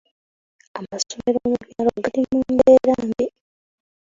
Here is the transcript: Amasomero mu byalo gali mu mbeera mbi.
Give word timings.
Amasomero 0.79 1.39
mu 1.51 1.57
byalo 1.67 1.91
gali 2.03 2.21
mu 2.31 2.39
mbeera 2.53 2.95
mbi. 3.09 3.25